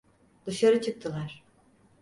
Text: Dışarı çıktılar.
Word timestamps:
Dışarı 0.45 0.81
çıktılar. 0.81 1.43